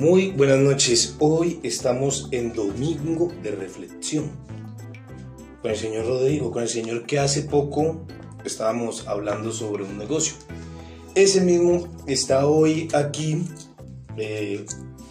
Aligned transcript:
Muy 0.00 0.30
buenas 0.30 0.60
noches. 0.60 1.16
Hoy 1.18 1.60
estamos 1.62 2.28
en 2.30 2.54
domingo 2.54 3.30
de 3.42 3.50
reflexión 3.50 4.30
con 5.60 5.70
el 5.70 5.76
señor 5.76 6.06
Rodrigo, 6.06 6.50
con 6.50 6.62
el 6.62 6.70
señor 6.70 7.04
que 7.04 7.18
hace 7.18 7.42
poco 7.42 8.06
estábamos 8.42 9.06
hablando 9.06 9.52
sobre 9.52 9.84
un 9.84 9.98
negocio. 9.98 10.32
Ese 11.14 11.42
mismo 11.42 11.86
está 12.06 12.46
hoy 12.46 12.88
aquí 12.94 13.44
eh, 14.16 14.64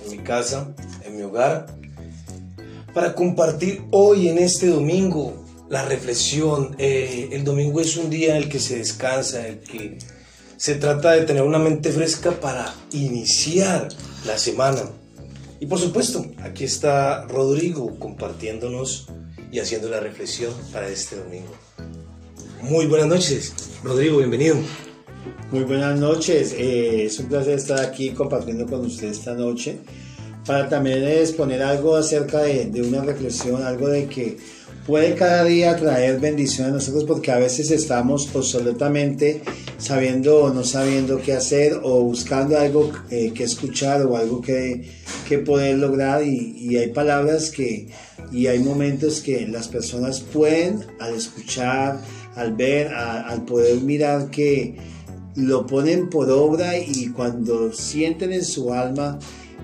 en 0.05 0.11
mi 0.11 0.17
casa, 0.23 0.73
en 1.05 1.17
mi 1.17 1.21
hogar, 1.21 1.67
para 2.91 3.13
compartir 3.13 3.83
hoy 3.91 4.27
en 4.27 4.39
este 4.39 4.69
domingo 4.69 5.45
la 5.69 5.85
reflexión. 5.85 6.75
Eh, 6.79 7.29
el 7.31 7.43
domingo 7.43 7.79
es 7.79 7.95
un 7.95 8.09
día 8.09 8.35
en 8.35 8.37
el 8.37 8.49
que 8.49 8.59
se 8.59 8.79
descansa, 8.79 9.45
en 9.45 9.53
el 9.53 9.59
que 9.59 9.99
se 10.57 10.73
trata 10.73 11.11
de 11.11 11.25
tener 11.25 11.43
una 11.43 11.59
mente 11.59 11.91
fresca 11.91 12.31
para 12.31 12.73
iniciar 12.91 13.87
la 14.25 14.37
semana. 14.37 14.81
Y 15.59 15.65
por 15.65 15.79
supuesto, 15.79 16.25
aquí 16.41 16.63
está 16.63 17.25
Rodrigo 17.27 17.97
compartiéndonos 17.99 19.07
y 19.51 19.59
haciendo 19.59 19.89
la 19.89 19.99
reflexión 19.99 20.53
para 20.71 20.87
este 20.87 21.17
domingo. 21.17 21.53
Muy 22.61 22.85
buenas 22.85 23.07
noches, 23.07 23.53
Rodrigo, 23.83 24.17
bienvenido. 24.17 24.57
Muy 25.51 25.63
buenas 25.63 25.99
noches, 25.99 26.53
eh, 26.53 27.05
es 27.05 27.19
un 27.19 27.27
placer 27.27 27.55
estar 27.55 27.79
aquí 27.79 28.11
compartiendo 28.11 28.65
con 28.67 28.85
usted 28.85 29.07
esta 29.07 29.33
noche 29.33 29.79
para 30.45 30.69
también 30.69 31.03
exponer 31.03 31.61
algo 31.61 31.95
acerca 31.95 32.39
de 32.39 32.81
una 32.81 33.01
reflexión, 33.01 33.63
algo 33.63 33.89
de 33.89 34.07
que 34.07 34.37
puede 34.89 35.13
cada 35.13 35.43
día 35.43 35.75
traer 35.75 36.19
bendición 36.19 36.69
a 36.69 36.71
nosotros 36.71 37.03
porque 37.03 37.31
a 37.31 37.37
veces 37.37 37.69
estamos 37.69 38.27
absolutamente 38.33 39.43
sabiendo 39.77 40.45
o 40.45 40.49
no 40.51 40.63
sabiendo 40.63 41.21
qué 41.21 41.33
hacer 41.33 41.79
o 41.83 42.01
buscando 42.01 42.57
algo 42.57 42.91
eh, 43.11 43.31
que 43.31 43.43
escuchar 43.43 44.03
o 44.07 44.17
algo 44.17 44.41
que, 44.41 44.89
que 45.27 45.37
poder 45.37 45.77
lograr 45.77 46.23
y, 46.23 46.55
y, 46.57 46.77
hay 46.77 46.91
palabras 46.91 47.51
que 47.51 47.87
y 48.31 48.47
hay 48.47 48.57
momentos 48.57 49.21
que 49.21 49.47
las 49.47 49.67
personas 49.67 50.21
pueden 50.21 50.83
al 50.99 51.13
escuchar, 51.13 52.01
al 52.35 52.55
ver, 52.55 52.87
al 52.87 53.45
poder 53.45 53.81
mirar 53.81 54.31
que 54.31 54.75
lo 55.35 55.67
ponen 55.67 56.09
por 56.09 56.31
obra 56.31 56.79
y 56.79 57.09
cuando 57.09 57.71
sienten 57.73 58.33
en 58.33 58.43
su 58.43 58.73
alma 58.73 59.19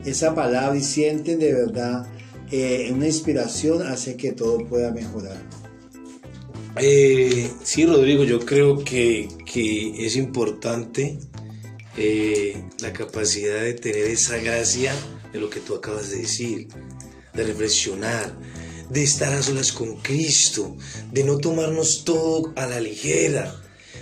esa 0.05 0.35
palabra 0.35 0.77
y 0.77 0.83
sienten 0.83 1.39
de 1.39 1.51
verdad 1.51 2.05
eh, 2.61 2.91
una 2.91 3.07
inspiración 3.07 3.81
hace 3.81 4.15
que 4.17 4.31
todo 4.31 4.57
pueda 4.67 4.91
mejorar. 4.91 5.37
Eh, 6.77 7.49
sí, 7.63 7.85
Rodrigo, 7.85 8.23
yo 8.25 8.39
creo 8.39 8.83
que, 8.83 9.29
que 9.45 10.05
es 10.05 10.17
importante 10.17 11.17
eh, 11.97 12.61
la 12.81 12.91
capacidad 12.91 13.61
de 13.61 13.73
tener 13.75 14.05
esa 14.07 14.37
gracia 14.37 14.93
de 15.31 15.39
lo 15.39 15.49
que 15.49 15.61
tú 15.61 15.75
acabas 15.75 16.09
de 16.09 16.17
decir, 16.17 16.67
de 17.33 17.43
reflexionar, 17.43 18.37
de 18.89 19.03
estar 19.03 19.33
a 19.33 19.41
solas 19.41 19.71
con 19.71 19.95
Cristo, 19.97 20.75
de 21.11 21.23
no 21.23 21.37
tomarnos 21.37 22.03
todo 22.03 22.51
a 22.57 22.67
la 22.67 22.81
ligera, 22.81 23.55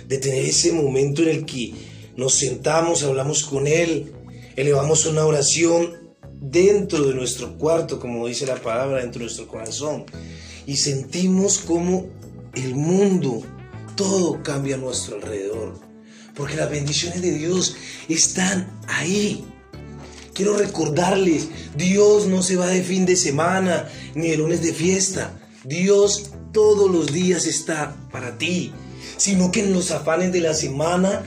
de 0.08 0.18
tener 0.18 0.44
ese 0.44 0.72
momento 0.72 1.22
en 1.22 1.28
el 1.28 1.46
que 1.46 1.72
nos 2.16 2.34
sentamos, 2.34 3.04
hablamos 3.04 3.44
con 3.44 3.68
Él, 3.68 4.12
elevamos 4.56 5.06
una 5.06 5.24
oración 5.24 6.03
dentro 6.50 7.04
de 7.04 7.14
nuestro 7.14 7.56
cuarto, 7.56 7.98
como 7.98 8.26
dice 8.26 8.46
la 8.46 8.56
palabra, 8.56 9.00
dentro 9.00 9.20
de 9.20 9.26
nuestro 9.26 9.48
corazón, 9.48 10.04
y 10.66 10.76
sentimos 10.76 11.58
como 11.58 12.08
el 12.54 12.74
mundo, 12.74 13.42
todo 13.96 14.42
cambia 14.42 14.76
a 14.76 14.78
nuestro 14.78 15.16
alrededor, 15.16 15.78
porque 16.34 16.56
las 16.56 16.70
bendiciones 16.70 17.22
de 17.22 17.32
Dios 17.32 17.76
están 18.08 18.68
ahí. 18.88 19.44
Quiero 20.34 20.56
recordarles, 20.56 21.48
Dios 21.76 22.26
no 22.26 22.42
se 22.42 22.56
va 22.56 22.66
de 22.66 22.82
fin 22.82 23.06
de 23.06 23.16
semana 23.16 23.88
ni 24.14 24.30
de 24.30 24.36
lunes 24.36 24.62
de 24.62 24.74
fiesta. 24.74 25.40
Dios 25.64 26.30
todos 26.52 26.90
los 26.90 27.12
días 27.12 27.46
está 27.46 27.96
para 28.10 28.36
ti, 28.36 28.72
sino 29.16 29.52
que 29.52 29.60
en 29.60 29.72
los 29.72 29.92
afanes 29.92 30.32
de 30.32 30.40
la 30.40 30.54
semana 30.54 31.22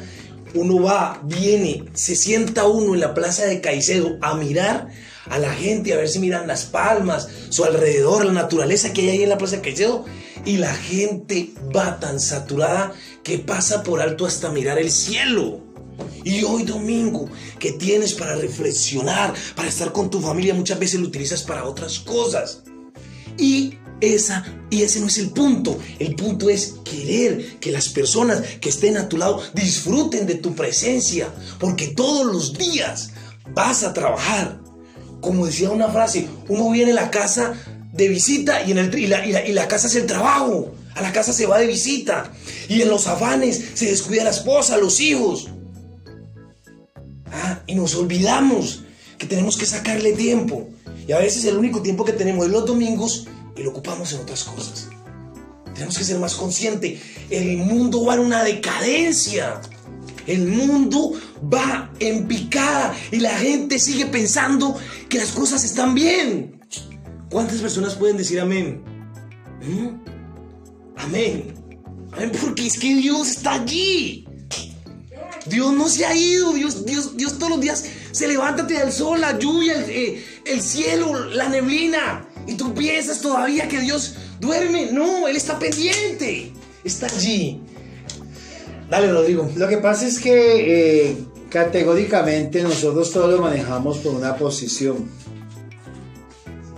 uno 0.53 0.81
va, 0.81 1.22
viene, 1.24 1.85
se 1.94 2.16
sienta 2.16 2.66
uno 2.66 2.94
en 2.94 3.02
la 3.02 3.13
plaza 3.13 3.46
de 3.46 3.62
Caicedo 3.62 4.18
a 4.22 4.35
mirar 4.35 4.90
a 5.30 5.40
la 5.40 5.53
gente, 5.53 5.94
a 5.94 5.97
ver 5.97 6.08
si 6.08 6.19
miran 6.19 6.47
las 6.47 6.66
palmas, 6.66 7.28
su 7.50 7.63
alrededor, 7.63 8.25
la 8.25 8.31
naturaleza 8.31 8.94
que 8.94 9.02
hay 9.02 9.09
ahí 9.09 9.24
en 9.24 9.30
la 9.30 9.38
plaza 9.38 9.58
de 9.58 9.62
Caicedo. 9.62 10.06
Y 10.46 10.58
la 10.58 10.74
gente 10.74 11.52
va 11.75 12.00
tan 12.00 12.19
saturada 12.19 12.94
que 13.24 13.40
pasa 13.40 13.84
por 13.84 14.00
alto 14.00 14.25
hasta 14.25 14.52
mirar 14.52 14.80
el 14.80 14.91
cielo. 14.91 15.62
Y 16.24 16.44
hoy 16.44 16.64
domingo 16.64 17.29
que 17.59 17.74
tienes 17.74 18.14
para 18.14 18.35
reflexionar, 18.35 19.34
para 19.56 19.68
estar 19.68 19.91
con 19.91 20.09
tu 20.09 20.22
familia, 20.22 20.53
muchas 20.53 20.79
veces 20.79 21.00
lo 21.00 21.08
utilizas 21.08 21.44
para 21.44 21.66
otras 21.66 22.00
cosas. 22.00 22.64
Y 23.38 23.78
esa 24.02 24.46
y 24.69 24.81
ese 24.84 25.00
no 25.00 25.08
es 25.08 25.18
el 25.18 25.30
punto. 25.30 25.78
El 26.00 26.16
punto 26.16 26.50
es 26.50 26.75
querer 26.84 27.59
que 27.59 27.72
las 27.72 27.90
personas 27.90 28.41
que 28.59 28.69
estén 28.69 28.97
a 28.97 29.09
tu 29.09 29.18
lado 29.18 29.41
disfruten 29.53 30.25
de 30.25 30.35
tu 30.35 30.56
presencia, 30.56 31.30
porque 31.59 31.88
todos 31.88 32.25
los 32.25 32.58
días 32.58 33.12
vas 33.53 33.84
a 33.84 33.94
trabajar. 33.94 34.59
Como 35.22 35.46
decía 35.46 35.72
una 35.72 35.90
frase, 35.90 36.28
uno 36.47 36.69
viene 36.69 36.91
a 36.91 36.96
la 36.96 37.12
casa 37.12 37.53
de 37.94 38.08
visita 38.08 38.63
y, 38.63 38.72
en 38.72 38.78
el, 38.78 38.97
y, 38.97 39.08
la, 39.08 39.25
y 39.25 39.53
la 39.53 39.68
casa 39.68 39.88
es 39.88 39.96
el 39.96 40.06
trabajo. 40.06 40.74
A 40.96 41.02
la 41.02 41.12
casa 41.12 41.34
se 41.34 41.46
va 41.46 41.59
de 41.59 41.68
visita. 41.68 42.31
Y 42.69 42.81
en 42.81 42.90
los 42.90 43.08
afanes 43.08 43.62
se 43.74 43.85
descuida 43.85 44.24
la 44.24 44.31
esposa, 44.31 44.78
los 44.78 45.00
hijos. 45.00 45.50
Ah, 47.31 47.62
y 47.68 47.75
nos 47.75 47.96
olvidamos 47.96 48.84
que 49.18 49.28
tenemos 49.28 49.58
que 49.58 49.66
sacarle 49.66 50.14
tiempo. 50.14 50.69
Y 51.08 51.12
a 51.12 51.19
veces 51.19 51.46
el 51.46 51.58
único 51.58 51.81
tiempo 51.81 52.03
que 52.03 52.14
tenemos 52.14 52.46
es 52.46 52.52
los 52.52 52.66
domingos 52.66 53.28
y 53.57 53.63
lo 53.63 53.72
ocupamos 53.72 54.13
en 54.13 54.22
otras 54.22 54.44
cosas. 54.44 54.90
Tenemos 55.73 55.97
que 55.97 56.03
ser 56.03 56.19
más 56.19 56.35
conscientes. 56.35 57.01
El 57.29 57.57
mundo 57.57 58.03
va 58.06 58.16
en 58.16 58.22
una 58.22 58.44
decadencia. 58.44 59.62
El 60.25 60.47
mundo 60.47 61.13
va 61.53 61.91
en 62.00 62.28
picada 62.28 62.96
y 63.12 63.17
la 63.19 63.38
gente 63.38 63.79
sigue 63.79 64.07
pensando 64.07 64.75
que 65.07 65.19
las 65.19 65.31
cosas 65.31 65.63
están 65.63 65.94
bien. 65.94 66.59
¿Cuántas 67.29 67.59
personas 67.59 67.96
pueden 67.96 68.17
decir 68.17 68.40
amén? 68.40 68.84
¿Mm? 69.62 70.97
Amén. 70.97 71.53
Amén, 72.13 72.31
porque 72.41 72.66
es 72.66 72.79
que 72.79 72.96
Dios 72.96 73.29
está 73.29 73.53
allí. 73.53 74.25
Dios 75.46 75.73
no 75.73 75.88
se 75.88 76.06
ha 76.06 76.16
ido. 76.16 76.53
Dios, 76.53 76.85
Dios, 76.85 77.16
Dios 77.16 77.38
todos 77.38 77.51
los 77.51 77.62
días 77.62 77.85
se 78.12 78.28
levanta 78.28 78.63
del 78.63 78.91
sol, 78.91 79.22
la 79.22 79.38
lluvia, 79.38 79.75
el, 79.75 79.90
eh, 79.90 80.25
el 80.46 80.62
cielo, 80.62 81.25
la 81.25 81.50
neblina. 81.50 82.26
Y 82.47 82.53
tú 82.53 82.74
piensas 82.74 83.22
todavía 83.22 83.68
que 83.68 83.81
Dios 83.81 84.16
duerme. 84.40 84.91
No, 84.91 85.28
Él 85.28 85.35
está 85.35 85.59
pendiente. 85.59 86.52
Está 86.84 87.08
allí. 87.08 87.59
Dale, 88.90 89.12
Rodrigo. 89.12 89.50
Lo 89.56 89.68
que 89.68 89.78
pasa 89.78 90.08
es 90.08 90.19
que 90.19 91.09
eh, 91.09 91.18
categóricamente 91.50 92.63
nosotros 92.63 93.12
todos 93.12 93.30
lo 93.31 93.41
manejamos 93.41 93.97
por 94.00 94.16
una 94.16 94.38
posición. 94.38 95.09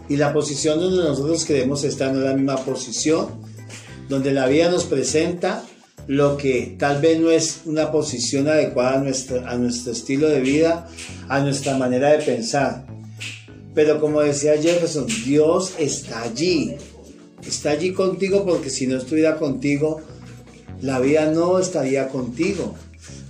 Y 0.08 0.18
la 0.18 0.34
posición 0.34 0.80
donde 0.80 1.04
nosotros 1.04 1.46
queremos 1.46 1.84
estar 1.84 2.12
no 2.12 2.20
es 2.20 2.26
la 2.26 2.34
misma 2.34 2.58
posición, 2.58 3.28
donde 4.10 4.32
la 4.32 4.48
vida 4.48 4.72
nos 4.72 4.86
presenta 4.86 5.64
lo 6.08 6.38
que 6.38 6.76
tal 6.80 7.00
vez 7.00 7.20
no 7.20 7.30
es 7.30 7.62
una 7.66 7.92
posición 7.92 8.48
adecuada 8.48 8.96
a 8.96 9.04
nuestro, 9.04 9.48
a 9.48 9.54
nuestro 9.54 9.92
estilo 9.92 10.28
de 10.28 10.40
vida, 10.40 10.90
a 11.28 11.40
nuestra 11.42 11.78
manera 11.78 12.10
de 12.10 12.18
pensar. 12.18 12.89
Pero 13.74 14.00
como 14.00 14.22
decía 14.22 14.62
Jefferson, 14.62 15.08
Dios 15.26 15.74
está 15.78 16.24
allí. 16.24 16.76
Está 17.46 17.72
allí 17.72 17.94
contigo 17.94 18.46
porque 18.46 18.70
si 18.70 18.88
no 18.88 18.98
estuviera 18.98 19.38
contigo, 19.38 20.02
la 20.82 21.00
vida 21.00 21.32
no 21.32 21.60
estaría 21.60 22.10
contigo. 22.10 22.76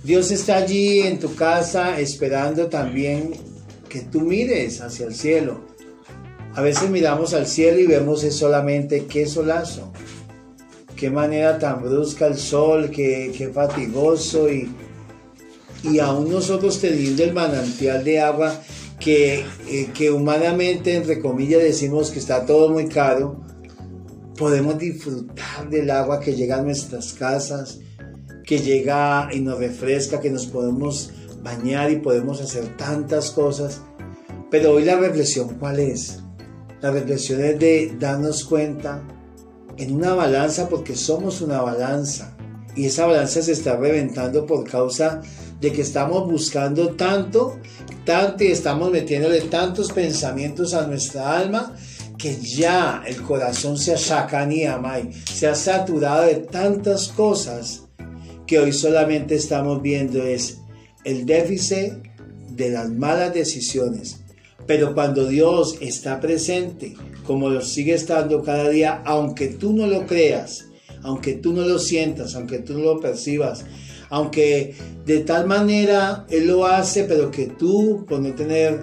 Dios 0.02 0.30
está 0.30 0.56
allí 0.56 1.00
en 1.00 1.18
tu 1.18 1.34
casa 1.34 2.00
esperando 2.00 2.68
también 2.68 3.32
que 3.88 4.00
tú 4.00 4.22
mires 4.22 4.80
hacia 4.80 5.06
el 5.06 5.14
cielo. 5.14 5.60
A 6.54 6.62
veces 6.62 6.90
miramos 6.90 7.34
al 7.34 7.46
cielo 7.46 7.78
y 7.80 7.86
vemos 7.86 8.22
solamente 8.22 9.06
qué 9.06 9.26
solazo, 9.26 9.92
qué 10.96 11.10
manera 11.10 11.58
tan 11.58 11.82
brusca 11.82 12.26
el 12.26 12.36
sol, 12.36 12.90
qué, 12.90 13.32
qué 13.36 13.48
fatigoso 13.50 14.50
y, 14.50 14.68
y 15.82 15.98
aún 15.98 16.30
nosotros 16.30 16.80
teniendo 16.80 17.22
el 17.22 17.32
manantial 17.32 18.02
de 18.02 18.20
agua 18.20 18.60
que, 19.00 19.44
eh, 19.68 19.90
que 19.92 20.10
humanamente, 20.10 20.94
entre 20.94 21.18
comillas, 21.18 21.62
decimos 21.62 22.10
que 22.10 22.18
está 22.18 22.46
todo 22.46 22.70
muy 22.70 22.86
caro, 22.86 23.42
podemos 24.36 24.78
disfrutar 24.78 25.68
del 25.68 25.90
agua 25.90 26.20
que 26.20 26.34
llega 26.34 26.58
a 26.58 26.62
nuestras 26.62 27.14
casas, 27.14 27.80
que 28.44 28.58
llega 28.58 29.28
y 29.32 29.40
nos 29.40 29.58
refresca, 29.58 30.20
que 30.20 30.30
nos 30.30 30.46
podemos 30.46 31.10
bañar 31.42 31.90
y 31.90 31.96
podemos 31.96 32.40
hacer 32.40 32.76
tantas 32.76 33.30
cosas. 33.30 33.80
Pero 34.50 34.72
hoy 34.72 34.84
la 34.84 34.96
reflexión, 34.96 35.56
¿cuál 35.58 35.80
es? 35.80 36.20
La 36.80 36.90
reflexión 36.90 37.42
es 37.42 37.58
de 37.58 37.94
darnos 37.98 38.44
cuenta 38.44 39.02
en 39.76 39.94
una 39.94 40.14
balanza, 40.14 40.68
porque 40.68 40.96
somos 40.96 41.40
una 41.40 41.60
balanza. 41.62 42.36
Y 42.76 42.86
esa 42.86 43.06
balanza 43.06 43.42
se 43.42 43.52
está 43.52 43.76
reventando 43.76 44.46
por 44.46 44.68
causa 44.68 45.22
de 45.60 45.72
que 45.72 45.82
estamos 45.82 46.30
buscando 46.30 46.90
tanto, 46.90 47.58
tanto 48.04 48.44
y 48.44 48.48
estamos 48.48 48.90
metiéndole 48.90 49.42
tantos 49.42 49.92
pensamientos 49.92 50.74
a 50.74 50.86
nuestra 50.86 51.38
alma 51.38 51.74
que 52.16 52.36
ya 52.36 53.02
el 53.06 53.22
corazón 53.22 53.78
se 53.78 53.94
amai, 54.66 55.10
se 55.12 55.46
ha 55.46 55.54
saturado 55.54 56.26
de 56.26 56.36
tantas 56.36 57.08
cosas 57.08 57.84
que 58.46 58.58
hoy 58.58 58.72
solamente 58.72 59.36
estamos 59.36 59.80
viendo 59.80 60.22
es 60.22 60.58
el 61.04 61.24
déficit 61.24 61.94
de 62.50 62.70
las 62.70 62.90
malas 62.90 63.32
decisiones. 63.32 64.20
Pero 64.66 64.94
cuando 64.94 65.26
Dios 65.26 65.76
está 65.80 66.20
presente, 66.20 66.94
como 67.26 67.48
lo 67.48 67.62
sigue 67.62 67.94
estando 67.94 68.42
cada 68.42 68.68
día, 68.68 69.02
aunque 69.04 69.48
tú 69.48 69.72
no 69.72 69.86
lo 69.86 70.06
creas, 70.06 70.66
aunque 71.02 71.34
tú 71.34 71.52
no 71.52 71.62
lo 71.62 71.78
sientas, 71.78 72.34
aunque 72.34 72.58
tú 72.58 72.74
no 72.74 72.94
lo 72.94 73.00
percibas, 73.00 73.64
aunque 74.08 74.74
de 75.06 75.20
tal 75.20 75.46
manera 75.46 76.26
Él 76.28 76.46
lo 76.46 76.66
hace, 76.66 77.04
pero 77.04 77.30
que 77.30 77.46
tú, 77.46 78.04
por 78.08 78.20
no 78.20 78.34
tener 78.34 78.82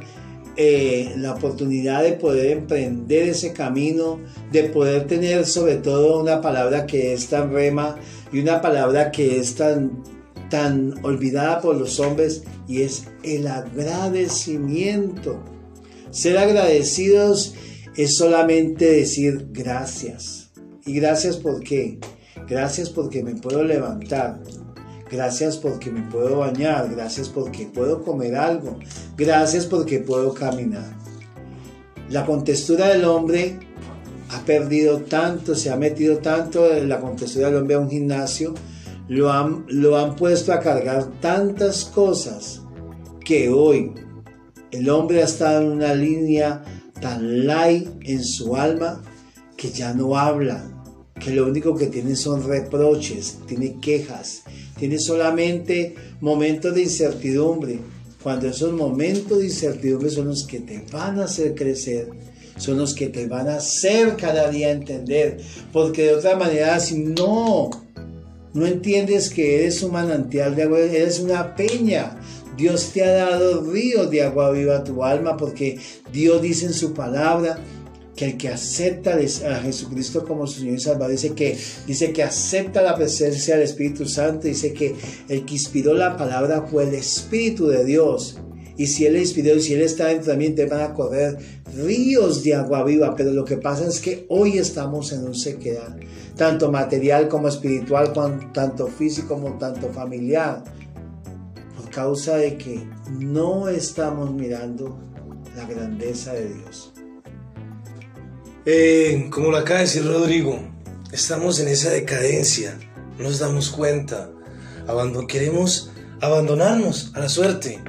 eh, 0.60 1.14
la 1.18 1.34
oportunidad 1.34 2.02
de 2.02 2.14
poder 2.14 2.58
emprender 2.58 3.30
ese 3.30 3.54
camino, 3.54 4.20
de 4.52 4.64
poder 4.64 5.06
tener 5.06 5.46
sobre 5.46 5.76
todo 5.76 6.20
una 6.20 6.42
palabra 6.42 6.88
que 6.88 7.14
es 7.14 7.28
tan 7.28 7.54
rema 7.54 7.98
y 8.34 8.40
una 8.40 8.60
palabra 8.60 9.12
que 9.12 9.38
es 9.38 9.54
tan, 9.54 10.04
tan 10.50 10.96
olvidada 11.04 11.62
por 11.62 11.76
los 11.76 12.00
hombres 12.00 12.44
y 12.68 12.82
es 12.82 13.06
el 13.24 13.48
agradecimiento. 13.48 15.44
Ser 16.10 16.40
agradecidos 16.40 17.54
es 17.96 18.18
solamente 18.18 18.86
decir 18.86 19.48
gracias. 19.52 20.37
¿Y 20.88 20.94
gracias 20.94 21.36
por 21.36 21.62
qué? 21.62 22.00
Gracias 22.48 22.90
porque 22.90 23.22
me 23.22 23.36
puedo 23.36 23.62
levantar. 23.62 24.40
Gracias 25.12 25.58
porque 25.58 25.92
me 25.92 26.10
puedo 26.10 26.40
bañar. 26.40 26.90
Gracias 26.90 27.28
porque 27.28 27.66
puedo 27.66 28.02
comer 28.04 28.36
algo. 28.36 28.80
Gracias 29.18 29.66
porque 29.66 30.00
puedo 30.00 30.34
caminar. 30.34 30.96
La 32.10 32.26
contextura 32.26 32.88
del 32.88 33.04
hombre 33.04 33.60
ha 34.30 34.40
perdido 34.46 35.00
tanto, 35.02 35.56
se 35.56 35.70
ha 35.70 35.76
metido 35.76 36.20
tanto 36.20 36.74
en 36.74 36.88
la 36.88 37.02
contextura 37.02 37.48
del 37.48 37.58
hombre 37.58 37.76
a 37.76 37.80
un 37.80 37.90
gimnasio. 37.90 38.54
Lo 39.10 39.30
han, 39.32 39.66
lo 39.68 39.98
han 39.98 40.16
puesto 40.16 40.54
a 40.54 40.62
cargar 40.62 41.06
tantas 41.20 41.84
cosas 41.84 42.62
que 43.26 43.50
hoy 43.50 43.92
el 44.72 44.90
hombre 44.90 45.22
ha 45.22 45.26
estado 45.26 45.64
en 45.64 45.72
una 45.72 45.94
línea 45.94 46.64
tan 47.02 47.46
light 47.46 47.90
en 48.04 48.24
su 48.24 48.56
alma 48.56 49.02
que 49.58 49.72
ya 49.72 49.94
no 49.94 50.18
habla, 50.18 50.64
lo 51.28 51.48
único 51.48 51.76
que 51.76 51.88
tiene 51.88 52.16
son 52.16 52.48
reproches, 52.48 53.38
tiene 53.48 53.80
quejas, 53.80 54.44
tiene 54.78 55.00
solamente 55.00 55.96
momentos 56.22 56.74
de 56.74 56.84
incertidumbre, 56.84 57.80
cuando 58.22 58.48
esos 58.48 58.74
momentos 58.74 59.40
de 59.40 59.46
incertidumbre 59.46 60.10
son 60.10 60.28
los 60.28 60.46
que 60.46 60.60
te 60.60 60.84
van 60.92 61.20
a 61.20 61.26
hacer 61.26 61.56
crecer, 61.56 62.10
son 62.58 62.78
los 62.78 62.94
que 62.94 63.08
te 63.08 63.28
van 63.28 63.48
a 63.48 63.58
hacer 63.58 64.16
cada 64.16 64.50
día 64.50 64.72
entender, 64.72 65.38
porque 65.72 66.04
de 66.04 66.16
otra 66.16 66.36
manera 66.36 66.80
si 66.80 67.00
no, 67.00 67.70
no 68.54 68.66
entiendes 68.66 69.30
que 69.30 69.62
eres 69.62 69.84
un 69.84 69.94
manantial 69.94 70.56
de 70.56 70.64
agua, 70.64 70.80
eres 70.80 71.20
una 71.20 71.56
peña, 71.56 72.20
Dios 72.58 72.90
te 72.92 73.04
ha 73.04 73.12
dado 73.12 73.62
ríos 73.62 74.10
de 74.10 74.24
agua 74.24 74.52
viva 74.52 74.78
a 74.78 74.84
tu 74.84 75.04
alma 75.04 75.38
porque 75.38 75.80
Dios 76.12 76.42
dice 76.42 76.66
en 76.66 76.74
su 76.74 76.94
palabra 76.94 77.60
que 78.18 78.26
el 78.26 78.38
que 78.38 78.50
acepta 78.50 79.14
a 79.14 79.56
Jesucristo 79.62 80.26
como 80.26 80.46
su 80.46 80.60
Señor 80.60 80.76
y 80.76 80.80
Salvador 80.82 81.12
dice 81.12 81.34
que, 81.34 81.58
dice 81.88 82.12
que 82.12 82.24
acepta 82.24 82.82
la 82.82 82.96
presencia 82.96 83.56
del 83.56 83.64
Espíritu 83.64 84.06
Santo, 84.06 84.48
dice 84.48 84.74
que 84.74 84.96
el 85.30 85.46
que 85.46 85.54
inspiró 85.54 85.94
la 85.94 86.18
palabra 86.18 86.64
fue 86.70 86.84
el 86.84 86.94
Espíritu 86.96 87.68
de 87.68 87.86
Dios. 87.86 88.38
Y 88.76 88.88
si 88.88 89.06
Él 89.06 89.16
inspiró 89.16 89.56
y 89.56 89.62
si 89.62 89.74
Él 89.74 89.82
está 89.82 90.08
dentro 90.08 90.32
también 90.32 90.54
te 90.54 90.66
van 90.66 90.82
a 90.82 90.94
correr 90.94 91.38
ríos 91.74 92.44
de 92.44 92.56
agua 92.56 92.84
viva. 92.84 93.16
Pero 93.16 93.32
lo 93.32 93.46
que 93.46 93.58
pasa 93.58 93.88
es 93.88 94.02
que 94.02 94.26
hoy 94.28 94.58
estamos 94.58 95.14
en 95.14 95.24
un 95.24 95.34
sequedad, 95.34 95.96
tanto 96.36 96.70
material 96.70 97.30
como 97.30 97.48
espiritual, 97.48 98.12
tanto 98.54 98.88
físico 98.88 99.36
como 99.36 99.58
tanto 99.58 99.90
familiar 99.90 100.64
causa 101.98 102.38
de 102.38 102.60
que 102.60 102.88
no 103.10 103.68
estamos 103.70 104.32
mirando 104.32 105.00
la 105.56 105.66
grandeza 105.66 106.32
de 106.34 106.54
Dios. 106.54 106.94
Eh, 108.70 109.30
como 109.32 109.50
lo 109.50 109.56
acaba 109.56 109.80
de 109.80 109.86
decir 109.86 110.06
Rodrigo, 110.06 110.60
estamos 111.14 111.58
en 111.62 111.70
esa 111.70 111.90
decadencia, 111.90 112.78
nos 113.18 113.40
damos 113.40 113.70
cuenta, 113.70 114.30
queremos 115.30 115.90
abandonarnos 116.20 117.12
a 117.14 117.22
la 117.22 117.30
suerte. 117.30 117.82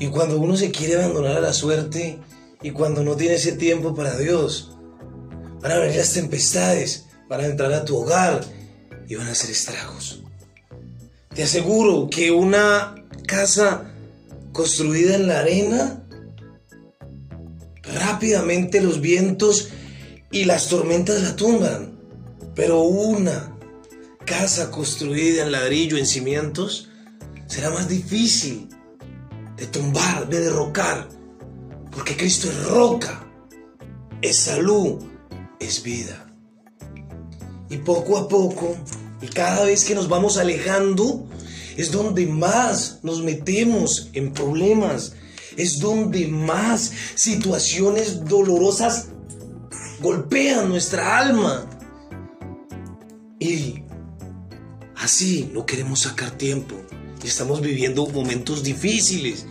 Y 0.00 0.08
cuando 0.08 0.40
uno 0.40 0.56
se 0.56 0.72
quiere 0.72 0.96
abandonar 0.96 1.36
a 1.36 1.40
la 1.40 1.52
suerte 1.52 2.18
y 2.60 2.72
cuando 2.72 3.04
no 3.04 3.14
tiene 3.14 3.36
ese 3.36 3.52
tiempo 3.52 3.94
para 3.94 4.18
Dios, 4.18 4.76
van 5.60 5.70
a 5.70 5.78
venir 5.78 5.96
las 5.96 6.12
tempestades, 6.12 7.06
van 7.28 7.42
a 7.42 7.46
entrar 7.46 7.72
a 7.72 7.84
tu 7.84 7.98
hogar 7.98 8.40
y 9.06 9.14
van 9.14 9.28
a 9.28 9.30
hacer 9.30 9.52
estragos. 9.52 10.24
Te 11.36 11.44
aseguro 11.44 12.08
que 12.10 12.32
una 12.32 12.96
casa 13.28 13.92
construida 14.50 15.14
en 15.14 15.28
la 15.28 15.38
arena, 15.38 16.01
rápidamente 17.82 18.80
los 18.80 19.00
vientos 19.00 19.70
y 20.30 20.44
las 20.44 20.68
tormentas 20.68 21.22
la 21.22 21.36
tumban. 21.36 21.98
Pero 22.54 22.82
una 22.82 23.56
casa 24.24 24.70
construida 24.70 25.42
en 25.44 25.52
ladrillo, 25.52 25.96
en 25.96 26.06
cimientos, 26.06 26.88
será 27.46 27.70
más 27.70 27.88
difícil 27.88 28.68
de 29.56 29.66
tumbar, 29.66 30.28
de 30.28 30.40
derrocar. 30.40 31.08
Porque 31.90 32.16
Cristo 32.16 32.48
es 32.48 32.64
roca, 32.64 33.26
es 34.22 34.36
salud, 34.36 35.02
es 35.60 35.82
vida. 35.82 36.26
Y 37.68 37.78
poco 37.78 38.18
a 38.18 38.28
poco 38.28 38.76
y 39.22 39.28
cada 39.28 39.64
vez 39.64 39.84
que 39.84 39.94
nos 39.94 40.08
vamos 40.08 40.36
alejando, 40.36 41.26
es 41.76 41.92
donde 41.92 42.26
más 42.26 42.98
nos 43.02 43.22
metemos 43.22 44.10
en 44.12 44.32
problemas. 44.32 45.14
Es 45.56 45.78
donde 45.78 46.28
más 46.28 46.92
situaciones 47.14 48.24
dolorosas 48.24 49.08
golpean 50.00 50.68
nuestra 50.68 51.18
alma. 51.18 51.66
Y 53.38 53.82
así 54.96 55.50
no 55.52 55.64
queremos 55.64 56.00
sacar 56.00 56.32
tiempo. 56.32 56.76
Y 57.22 57.28
estamos 57.28 57.60
viviendo 57.60 58.06
momentos 58.06 58.62
difíciles. 58.62 59.46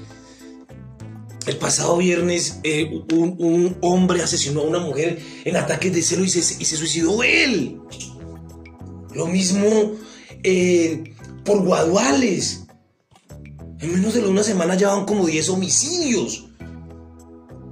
El 1.48 1.58
pasado 1.58 1.98
viernes 1.98 2.60
eh, 2.64 3.02
un, 3.12 3.78
hombre 3.82 4.22
asesinó 4.22 4.62
a 4.62 4.66
una 4.66 4.80
mujer 4.80 5.20
en 5.44 5.56
ataques 5.56 5.92
de 5.92 6.02
celo 6.04 6.24
y 6.24 6.30
se, 6.30 6.42
suicidó 6.42 7.24
él. 7.24 7.80
Lo 9.14 9.28
mismo 9.28 9.94
eh, 10.44 11.16
por 11.44 11.64
Guaduales. 11.64 12.66
En 13.82 13.94
menos 13.94 14.14
de 14.14 14.20
una 14.20 14.44
semana 14.44 14.76
ya 14.76 14.90
van 14.90 15.06
como 15.06 15.26
10 15.26 15.50
homicidios. 15.50 16.46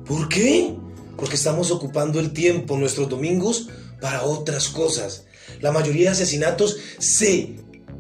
¿Por 0.08 0.28
qué? 0.28 0.76
Porque 1.16 1.36
estamos 1.36 1.70
ocupando 1.70 2.20
el 2.20 2.34
tiempo, 2.34 2.78
nuestros 2.78 3.08
domingos, 3.10 3.70
para 4.02 4.24
otras 4.24 4.70
cosas. 4.70 5.26
La 5.62 5.72
mayoría 5.72 6.06
de 6.06 6.16
asesinatos 6.16 6.78
se 6.98 7.58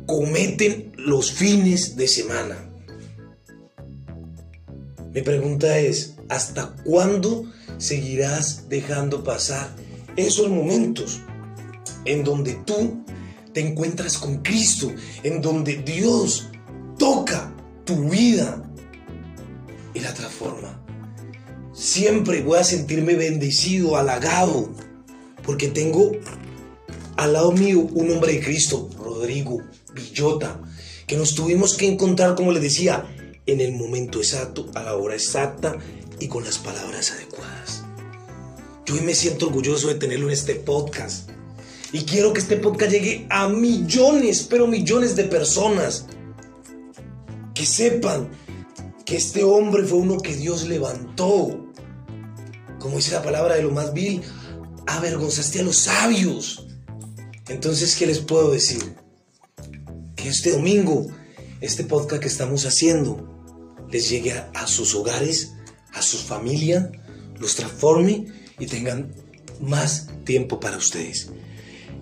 cometen 0.08 0.92
los 0.98 1.32
fines 1.32 1.96
de 1.98 2.08
semana. 2.08 2.68
Mi 5.14 5.22
pregunta 5.22 5.78
es, 5.78 6.16
¿hasta 6.30 6.76
cuándo 6.84 7.46
seguirás 7.78 8.70
dejando 8.70 9.24
pasar 9.24 9.70
esos 10.16 10.50
momentos 10.50 11.20
en 12.06 12.24
donde 12.24 12.56
tú 12.66 13.04
te 13.54 13.62
encuentras 13.62 14.18
con 14.18 14.42
Cristo, 14.42 14.92
en 15.22 15.42
donde 15.42 15.78
Dios 15.78 16.50
tu 17.90 18.08
vida 18.08 18.62
y 19.96 20.00
la 20.00 20.14
transforma. 20.14 20.80
Siempre 21.74 22.44
voy 22.44 22.60
a 22.60 22.64
sentirme 22.64 23.16
bendecido, 23.16 23.98
halagado, 23.98 24.70
porque 25.44 25.70
tengo 25.70 26.12
al 27.18 27.34
lado 27.34 27.52
mío 27.52 27.80
un 27.80 28.12
hombre 28.12 28.34
de 28.34 28.42
Cristo, 28.42 28.92
Rodrigo 29.00 29.64
Villota, 29.96 30.62
que 31.08 31.18
nos 31.18 31.34
tuvimos 31.34 31.76
que 31.76 31.88
encontrar, 31.88 32.36
como 32.36 32.52
les 32.52 32.62
decía, 32.62 33.08
en 33.48 33.60
el 33.60 33.72
momento 33.72 34.20
exacto, 34.20 34.70
a 34.76 34.84
la 34.84 34.96
hora 34.96 35.16
exacta 35.16 35.76
y 36.20 36.28
con 36.28 36.44
las 36.44 36.60
palabras 36.60 37.10
adecuadas. 37.10 37.86
Yo 38.86 38.94
hoy 38.94 39.02
me 39.02 39.16
siento 39.16 39.48
orgulloso 39.48 39.88
de 39.88 39.96
tenerlo 39.96 40.28
en 40.28 40.34
este 40.34 40.54
podcast. 40.54 41.32
Y 41.92 42.02
quiero 42.02 42.34
que 42.34 42.40
este 42.40 42.58
podcast 42.58 42.92
llegue 42.92 43.26
a 43.32 43.50
millones, 43.50 44.46
pero 44.48 44.68
millones 44.68 45.16
de 45.16 45.24
personas. 45.24 46.06
Que 47.60 47.66
sepan 47.66 48.30
que 49.06 49.18
este 49.18 49.44
hombre 49.44 49.84
fue 49.84 49.98
uno 49.98 50.18
que 50.18 50.34
Dios 50.34 50.66
levantó. 50.66 51.68
Como 52.80 52.96
dice 52.96 53.12
la 53.12 53.22
palabra 53.22 53.56
de 53.56 53.64
lo 53.64 53.72
más 53.72 53.92
vil, 53.94 54.22
avergonzaste 54.88 55.60
a 55.60 55.64
los 55.64 55.76
sabios. 55.76 56.66
Entonces, 57.50 57.98
¿qué 57.98 58.08
les 58.08 58.20
puedo 58.20 58.50
decir? 58.52 58.96
que 60.16 60.30
este 60.30 60.52
domingo, 60.52 61.08
este 61.60 61.84
podcast 61.84 62.22
que 62.22 62.30
estamos 62.30 62.66
haciendo, 62.66 63.28
les 63.92 64.10
llegue 64.10 64.34
a, 64.34 64.66
sus 64.66 64.96
hogares, 64.96 65.54
a 65.94 66.02
sus 66.02 66.22
familias, 66.22 66.88
los 67.40 67.56
transforme 67.56 68.28
y 68.58 68.68
tengan 68.68 69.14
más 69.60 70.08
tiempo 70.24 70.62
para 70.62 70.78
ustedes. 70.78 71.30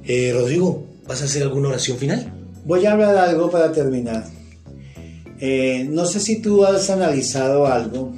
Eh, 0.04 0.34
Rodrigo, 0.34 0.86
¿vas 1.08 1.24
a 1.24 1.26
hacer 1.26 1.42
alguna 1.42 1.70
oración 1.70 1.98
final? 1.98 2.32
Voy 2.64 2.86
a 2.86 2.92
hablar 2.92 3.18
algo 3.18 3.50
para 3.50 3.72
terminar. 3.72 4.38
Eh, 5.40 5.88
no 5.90 6.06
sé 6.06 6.20
si 6.20 6.42
tú 6.42 6.66
has 6.66 6.90
analizado 6.90 7.68
algo. 7.68 8.14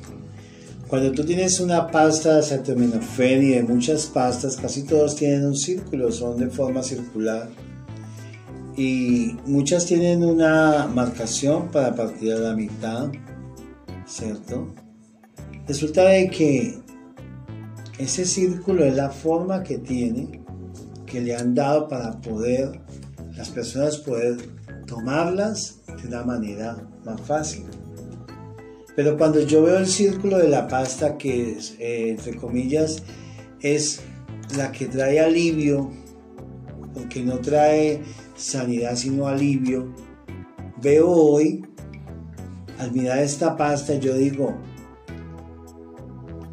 Cuando 0.87 1.11
tú 1.11 1.23
tienes 1.23 1.59
una 1.59 1.87
pasta 1.87 2.33
de 2.33 2.39
acetaminofén 2.39 3.43
y 3.43 3.49
de 3.49 3.63
muchas 3.63 4.07
pastas, 4.07 4.55
casi 4.57 4.83
todos 4.83 5.15
tienen 5.15 5.45
un 5.45 5.55
círculo, 5.55 6.11
son 6.11 6.37
de 6.37 6.49
forma 6.49 6.81
circular. 6.81 7.49
Y 8.75 9.35
muchas 9.45 9.85
tienen 9.85 10.23
una 10.23 10.87
marcación 10.87 11.69
para 11.69 11.93
partir 11.93 12.31
a 12.33 12.39
la 12.39 12.55
mitad, 12.55 13.11
¿cierto? 14.07 14.73
Resulta 15.67 16.05
de 16.05 16.29
que 16.29 16.79
ese 17.99 18.25
círculo 18.25 18.85
es 18.85 18.95
la 18.95 19.09
forma 19.09 19.61
que 19.61 19.77
tiene, 19.77 20.41
que 21.05 21.19
le 21.19 21.35
han 21.35 21.53
dado 21.53 21.87
para 21.89 22.19
poder, 22.21 22.79
las 23.35 23.49
personas 23.49 23.97
poder 23.97 24.37
tomarlas 24.89 25.81
de 26.01 26.07
una 26.07 26.23
manera 26.23 26.89
más 27.05 27.21
fácil. 27.21 27.65
Pero 28.95 29.17
cuando 29.17 29.39
yo 29.41 29.63
veo 29.63 29.77
el 29.77 29.87
círculo 29.87 30.39
de 30.39 30.49
la 30.49 30.67
pasta, 30.67 31.17
que 31.17 31.57
eh, 31.77 32.09
entre 32.09 32.35
comillas, 32.35 33.03
es 33.61 34.01
la 34.57 34.71
que 34.71 34.87
trae 34.87 35.19
alivio, 35.19 35.91
porque 36.93 37.23
no 37.23 37.37
trae 37.39 38.01
sanidad 38.35 38.95
sino 38.95 39.27
alivio, 39.27 39.93
veo 40.81 41.09
hoy, 41.09 41.65
al 42.79 42.91
mirar 42.91 43.19
esta 43.19 43.55
pasta, 43.55 43.93
yo 43.95 44.15
digo, 44.15 44.57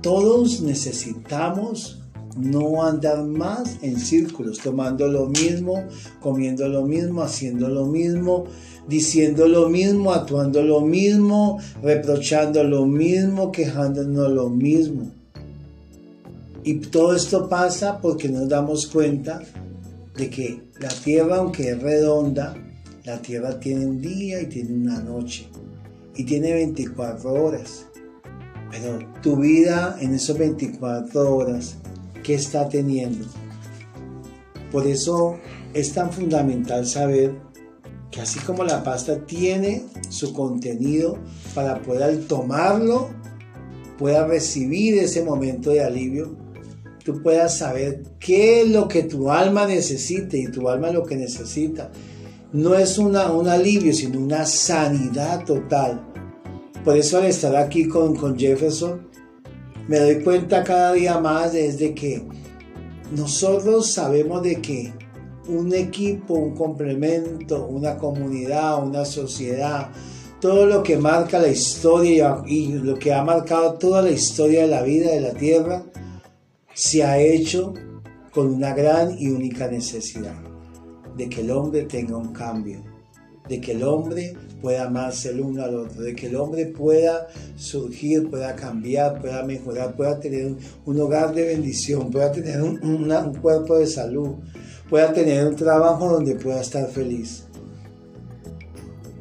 todos 0.03 0.61
necesitamos 0.61 2.06
no 2.37 2.85
andar 2.85 3.25
más 3.25 3.79
en 3.83 3.99
círculos, 3.99 4.59
tomando 4.59 5.09
lo 5.09 5.27
mismo, 5.27 5.85
comiendo 6.21 6.69
lo 6.69 6.85
mismo, 6.85 7.23
haciendo 7.23 7.69
lo 7.69 7.87
mismo, 7.87 8.45
diciendo 8.89 9.49
lo 9.49 9.69
mismo, 9.69 10.13
actuando 10.13 10.63
lo 10.63 10.81
mismo, 10.81 11.59
reprochando 11.83 12.63
lo 12.65 12.87
mismo, 12.87 13.51
quejándonos 13.51 14.31
lo 14.31 14.49
mismo. 14.49 15.11
Y 16.63 16.75
todo 16.75 17.15
esto 17.15 17.49
pasa 17.49 18.01
porque 18.01 18.29
nos 18.29 18.49
damos 18.49 18.87
cuenta 18.87 19.41
de 20.17 20.31
que 20.31 20.63
la 20.81 20.89
tierra, 20.89 21.37
aunque 21.37 21.71
es 21.71 21.81
redonda, 21.81 22.55
la 23.05 23.23
tierra 23.23 23.61
tiene 23.61 23.87
un 23.87 24.01
día 24.01 24.43
y 24.43 24.47
tiene 24.47 24.75
una 24.75 25.01
noche 25.01 25.47
y 26.17 26.25
tiene 26.25 26.53
24 26.53 27.33
horas. 27.33 27.87
Pero 28.71 28.99
tu 29.23 29.37
vida 29.37 29.97
en 30.01 30.15
esas 30.15 30.39
24 30.39 31.37
horas, 31.37 31.77
¿qué 32.27 32.35
está 32.35 32.69
teniendo? 32.69 33.25
Por 34.73 34.85
eso 34.87 35.39
es 35.73 35.93
tan 35.93 36.13
fundamental 36.13 36.85
saber 36.85 37.35
que 38.11 38.21
así 38.21 38.41
como 38.41 38.65
la 38.65 38.83
pasta 38.83 39.25
tiene 39.25 39.85
su 40.09 40.33
contenido 40.33 41.19
para 41.55 41.81
poder 41.83 42.27
tomarlo, 42.27 43.11
pueda 43.97 44.27
recibir 44.27 44.99
ese 44.99 45.23
momento 45.23 45.71
de 45.71 45.85
alivio, 45.85 46.37
tú 47.05 47.23
puedas 47.23 47.59
saber 47.59 48.03
qué 48.19 48.63
es 48.63 48.69
lo 48.69 48.89
que 48.89 49.05
tu 49.05 49.31
alma 49.31 49.65
necesita 49.67 50.37
y 50.37 50.49
tu 50.49 50.69
alma 50.69 50.91
lo 50.91 51.05
que 51.05 51.15
necesita. 51.15 51.93
No 52.53 52.75
es 52.75 52.99
una, 52.99 53.31
un 53.31 53.49
alivio, 53.49 53.95
sino 53.95 54.19
una 54.19 54.45
sanidad 54.47 55.45
total 55.45 56.05
por 56.87 56.97
eso 56.97 57.19
al 57.19 57.25
estar 57.25 57.57
aquí 57.57 57.89
con, 57.89 58.15
con 58.15 58.39
Jefferson, 58.39 59.09
me 59.89 59.99
doy 59.99 60.23
cuenta 60.23 60.65
cada 60.65 60.93
día 60.93 61.19
más 61.19 61.53
desde 61.53 61.95
que 61.95 62.23
nosotros 63.13 63.93
sabemos 63.93 64.43
de 64.43 64.61
que 64.61 64.93
un 65.49 65.73
equipo, 65.73 66.35
un 66.35 66.55
complemento, 66.55 67.67
una 67.67 67.97
comunidad, 67.97 68.85
una 68.85 69.05
sociedad, 69.05 69.91
todo 70.41 70.67
lo 70.67 70.83
que 70.83 70.97
marca 70.97 71.39
la 71.39 71.49
historia 71.49 72.43
y 72.47 72.73
lo 72.73 72.99
que 72.99 73.13
ha 73.13 73.23
marcado 73.23 73.75
toda 73.75 74.03
la 74.03 74.11
historia 74.11 74.63
de 74.63 74.69
la 74.69 74.83
vida 74.83 75.13
de 75.13 75.21
la 75.21 75.33
tierra, 75.33 75.85
se 76.75 77.05
ha 77.05 77.19
hecho 77.19 77.73
con 78.33 78.53
una 78.53 78.75
gran 78.75 79.17
y 79.19 79.29
única 79.29 79.69
necesidad, 79.69 80.37
de 81.17 81.29
que 81.29 81.41
el 81.41 81.51
hombre 81.51 81.85
tenga 81.85 82.17
un 82.17 82.33
cambio, 82.33 82.83
de 83.49 83.61
que 83.61 83.73
el 83.73 83.85
hombre 83.85 84.35
pueda 84.67 84.87
amarse 84.87 85.29
el 85.29 85.41
uno 85.41 85.63
al 85.63 85.77
otro, 85.77 86.03
de 86.03 86.13
que 86.17 86.27
el 86.27 86.35
hombre 86.35 86.67
pueda 86.67 87.29
surgir, 87.55 88.29
pueda 88.29 88.57
cambiar, 88.57 89.21
pueda 89.21 89.45
mejorar, 89.45 89.95
pueda 89.95 90.19
tener 90.19 90.57
un, 90.85 91.01
hogar 91.01 91.33
de 91.33 91.47
bendición, 91.47 92.11
pueda 92.11 92.33
tener 92.33 92.61
un, 92.61 92.83
un 92.83 93.35
cuerpo 93.35 93.79
de 93.79 93.87
salud, 93.87 94.31
pueda 94.91 95.13
tener 95.13 95.47
un 95.47 95.55
trabajo 95.55 96.15
donde 96.15 96.35
pueda 96.35 96.61
estar 96.63 96.89
feliz. 96.89 97.45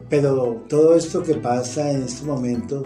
Pero 0.10 0.66
todo 0.68 0.96
esto 0.96 1.22
que 1.22 1.36
pasa 1.36 1.92
en 1.92 2.02
este 2.02 2.26
momento, 2.26 2.82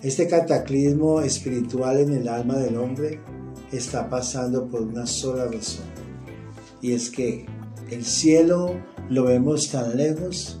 este 0.00 0.28
cataclismo 0.28 1.20
espiritual 1.20 1.98
en 1.98 2.12
el 2.12 2.28
alma 2.28 2.58
del 2.58 2.76
hombre, 2.76 3.20
está 3.72 4.08
pasando 4.08 4.68
por 4.68 4.82
una 4.82 5.04
sola 5.04 5.46
razón. 5.46 5.86
Y 6.80 6.92
es 6.92 7.10
que 7.10 7.44
el 7.90 8.04
cielo 8.04 8.76
lo 9.10 9.24
vemos 9.24 9.68
tan 9.68 9.96
lejos 9.96 10.57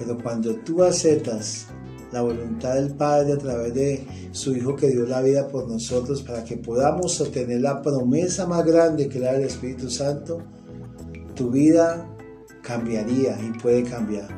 pero 0.00 0.16
cuando 0.16 0.54
tú 0.56 0.82
aceptas 0.82 1.66
la 2.10 2.22
voluntad 2.22 2.74
del 2.74 2.94
Padre 2.94 3.34
a 3.34 3.38
través 3.38 3.74
de 3.74 4.06
su 4.32 4.56
Hijo 4.56 4.74
que 4.74 4.88
dio 4.88 5.06
la 5.06 5.20
vida 5.20 5.46
por 5.46 5.68
nosotros 5.68 6.22
para 6.22 6.42
que 6.42 6.56
podamos 6.56 7.20
obtener 7.20 7.60
la 7.60 7.82
promesa 7.82 8.46
más 8.46 8.64
grande 8.64 9.10
que 9.10 9.20
la 9.20 9.34
del 9.34 9.42
Espíritu 9.42 9.90
Santo, 9.90 10.42
tu 11.36 11.50
vida 11.50 12.08
cambiaría 12.62 13.38
y 13.42 13.58
puede 13.58 13.84
cambiar. 13.84 14.28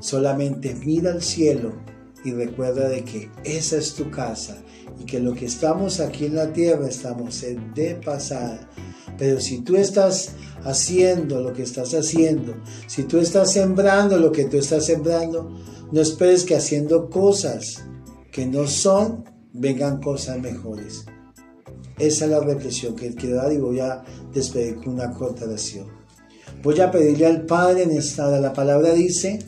Solamente 0.00 0.74
mira 0.74 1.12
al 1.12 1.22
cielo 1.22 1.72
y 2.24 2.32
recuerda 2.32 2.88
de 2.88 3.04
que 3.04 3.30
esa 3.44 3.76
es 3.76 3.94
tu 3.94 4.10
casa 4.10 4.56
y 4.98 5.04
que 5.04 5.20
lo 5.20 5.34
que 5.34 5.44
estamos 5.44 6.00
aquí 6.00 6.24
en 6.26 6.36
la 6.36 6.50
tierra 6.54 6.88
estamos 6.88 7.44
de 7.74 7.94
pasada. 8.02 8.70
Pero 9.18 9.40
si 9.40 9.60
tú 9.60 9.76
estás 9.76 10.30
haciendo 10.64 11.40
lo 11.40 11.52
que 11.52 11.62
estás 11.62 11.92
haciendo, 11.92 12.54
si 12.86 13.02
tú 13.02 13.18
estás 13.18 13.52
sembrando 13.52 14.16
lo 14.18 14.32
que 14.32 14.44
tú 14.44 14.56
estás 14.56 14.86
sembrando, 14.86 15.50
no 15.90 16.00
esperes 16.00 16.44
que 16.44 16.54
haciendo 16.54 17.10
cosas 17.10 17.82
que 18.30 18.46
no 18.46 18.66
son, 18.66 19.24
vengan 19.52 20.00
cosas 20.00 20.38
mejores. 20.38 21.04
Esa 21.98 22.24
es 22.26 22.30
la 22.30 22.40
reflexión 22.40 22.94
que 22.94 23.14
quiero 23.14 23.36
dar 23.36 23.52
y 23.52 23.58
voy 23.58 23.80
a 23.80 24.04
despedir 24.32 24.76
con 24.76 24.90
una 24.94 25.12
corta 25.12 25.44
oración. 25.44 25.86
Voy 26.62 26.80
a 26.80 26.90
pedirle 26.90 27.26
al 27.26 27.44
Padre 27.46 27.84
en 27.84 27.90
esta, 27.90 28.38
la 28.38 28.52
palabra 28.52 28.92
dice 28.92 29.40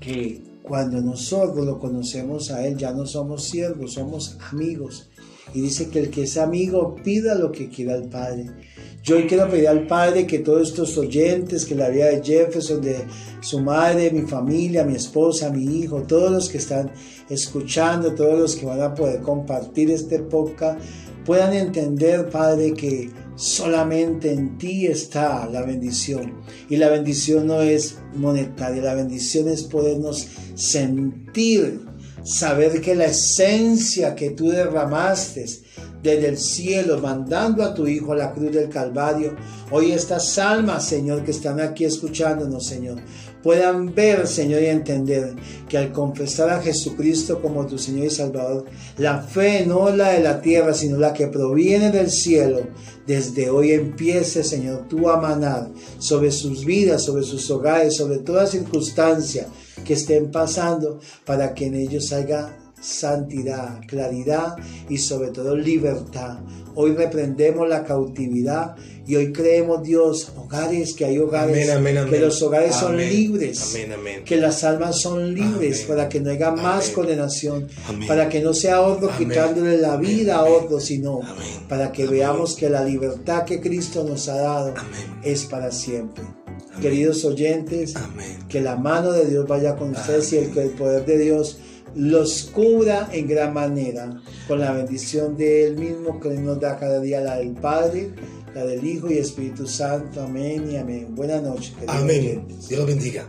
que 0.00 0.42
cuando 0.62 1.00
nosotros 1.00 1.64
lo 1.64 1.78
conocemos 1.78 2.50
a 2.50 2.66
Él 2.66 2.76
ya 2.76 2.92
no 2.92 3.06
somos 3.06 3.44
siervos, 3.44 3.94
somos 3.94 4.36
amigos. 4.50 5.07
Y 5.54 5.60
dice 5.60 5.88
que 5.88 6.00
el 6.00 6.10
que 6.10 6.22
es 6.22 6.36
amigo 6.36 6.96
pida 7.02 7.34
lo 7.34 7.50
que 7.50 7.68
quiera 7.68 7.94
al 7.94 8.08
Padre. 8.08 8.46
Yo 9.02 9.16
hoy 9.16 9.26
quiero 9.26 9.48
pedir 9.48 9.68
al 9.68 9.86
Padre 9.86 10.26
que 10.26 10.40
todos 10.40 10.68
estos 10.68 10.98
oyentes, 10.98 11.64
que 11.64 11.74
la 11.74 11.88
vida 11.88 12.06
de 12.06 12.22
Jefferson, 12.22 12.80
de 12.82 13.04
su 13.40 13.60
madre, 13.60 14.10
mi 14.10 14.22
familia, 14.22 14.84
mi 14.84 14.96
esposa, 14.96 15.50
mi 15.50 15.78
hijo, 15.80 16.02
todos 16.02 16.30
los 16.30 16.48
que 16.48 16.58
están 16.58 16.90
escuchando, 17.30 18.14
todos 18.14 18.38
los 18.38 18.56
que 18.56 18.66
van 18.66 18.82
a 18.82 18.94
poder 18.94 19.22
compartir 19.22 19.90
este 19.90 20.18
podcast, 20.18 20.80
puedan 21.24 21.54
entender, 21.54 22.28
Padre, 22.28 22.74
que 22.74 23.10
solamente 23.36 24.32
en 24.32 24.58
ti 24.58 24.86
está 24.86 25.46
la 25.46 25.62
bendición. 25.62 26.34
Y 26.68 26.76
la 26.76 26.88
bendición 26.88 27.46
no 27.46 27.62
es 27.62 27.98
monetaria, 28.14 28.82
la 28.82 28.94
bendición 28.94 29.48
es 29.48 29.62
podernos 29.62 30.26
sentir, 30.54 31.80
saber 32.24 32.80
que 32.80 32.94
la 32.94 33.06
esencia 33.06 34.14
que 34.14 34.30
tú 34.30 34.50
derramaste, 34.50 35.46
desde 36.02 36.28
el 36.28 36.38
cielo, 36.38 36.98
mandando 37.00 37.64
a 37.64 37.74
tu 37.74 37.86
Hijo 37.86 38.12
a 38.12 38.16
la 38.16 38.32
cruz 38.32 38.52
del 38.52 38.68
Calvario. 38.68 39.34
Hoy 39.70 39.92
estas 39.92 40.38
almas, 40.38 40.86
Señor, 40.86 41.24
que 41.24 41.32
están 41.32 41.60
aquí 41.60 41.84
escuchándonos, 41.84 42.66
Señor, 42.66 42.98
puedan 43.42 43.94
ver, 43.94 44.26
Señor, 44.26 44.62
y 44.62 44.66
entender 44.66 45.34
que 45.68 45.78
al 45.78 45.92
confesar 45.92 46.50
a 46.50 46.62
Jesucristo 46.62 47.40
como 47.42 47.66
tu 47.66 47.78
Señor 47.78 48.06
y 48.06 48.10
Salvador, 48.10 48.66
la 48.96 49.20
fe 49.20 49.66
no 49.66 49.90
la 49.90 50.12
de 50.12 50.20
la 50.20 50.40
tierra, 50.40 50.72
sino 50.72 50.98
la 50.98 51.12
que 51.12 51.26
proviene 51.26 51.90
del 51.90 52.10
cielo, 52.10 52.60
desde 53.06 53.50
hoy 53.50 53.72
empiece, 53.72 54.44
Señor, 54.44 54.86
tú 54.88 55.08
a 55.08 55.20
manar 55.20 55.70
sobre 55.98 56.30
sus 56.30 56.64
vidas, 56.64 57.04
sobre 57.04 57.22
sus 57.22 57.50
hogares, 57.50 57.96
sobre 57.96 58.18
toda 58.18 58.46
circunstancia 58.46 59.48
que 59.84 59.94
estén 59.94 60.30
pasando, 60.30 61.00
para 61.24 61.54
que 61.54 61.66
en 61.66 61.74
ellos 61.74 62.12
haya 62.12 62.56
santidad, 62.80 63.80
claridad 63.86 64.56
y 64.88 64.98
sobre 64.98 65.30
todo 65.30 65.56
libertad. 65.56 66.38
Hoy 66.74 66.92
reprendemos 66.92 67.68
la 67.68 67.82
cautividad 67.82 68.76
y 69.06 69.16
hoy 69.16 69.32
creemos, 69.32 69.82
Dios, 69.82 70.32
hogares, 70.36 70.92
que 70.92 71.06
hay 71.06 71.18
hogares, 71.18 71.68
que 72.08 72.20
los 72.20 72.40
hogares 72.42 72.74
son 72.74 72.98
libres, 72.98 73.76
que 74.24 74.36
las 74.36 74.62
almas 74.64 75.00
son 75.00 75.34
libres 75.34 75.80
para 75.88 76.08
que 76.08 76.20
no 76.20 76.30
haya 76.30 76.50
más 76.50 76.90
condenación, 76.90 77.68
para 78.06 78.28
que 78.28 78.40
no 78.40 78.54
sea 78.54 78.82
otro 78.82 79.10
quitándole 79.16 79.78
la 79.78 79.96
vida 79.96 80.36
a 80.36 80.44
otro, 80.44 80.78
sino 80.78 81.20
para 81.68 81.90
que 81.90 82.06
veamos 82.06 82.54
que 82.54 82.68
la 82.68 82.84
libertad 82.84 83.44
que 83.44 83.60
Cristo 83.60 84.04
nos 84.04 84.28
ha 84.28 84.36
dado 84.36 84.74
es 85.24 85.46
para 85.46 85.72
siempre. 85.72 86.22
Queridos 86.80 87.24
oyentes, 87.24 87.94
que 88.48 88.60
la 88.60 88.76
mano 88.76 89.12
de 89.12 89.26
Dios 89.26 89.46
vaya 89.48 89.76
con 89.76 89.90
ustedes 89.90 90.32
y 90.32 90.36
el, 90.38 90.50
que 90.52 90.62
el 90.62 90.70
poder 90.70 91.04
de 91.04 91.18
Dios 91.18 91.58
los 91.94 92.44
cubra 92.44 93.08
en 93.12 93.26
gran 93.26 93.52
manera 93.52 94.22
con 94.46 94.60
la 94.60 94.72
bendición 94.72 95.36
de 95.36 95.66
Él 95.66 95.78
mismo 95.78 96.20
que 96.20 96.30
nos 96.30 96.60
da 96.60 96.78
cada 96.78 97.00
día 97.00 97.20
la 97.20 97.36
del 97.36 97.54
Padre, 97.54 98.10
la 98.54 98.64
del 98.64 98.84
Hijo 98.86 99.10
y 99.10 99.18
Espíritu 99.18 99.66
Santo. 99.66 100.22
Amén 100.22 100.70
y 100.70 100.76
amén. 100.76 101.14
Buenas 101.14 101.42
noches. 101.42 101.72
Amén. 101.86 102.46
Dios 102.68 102.86
bendiga. 102.86 103.26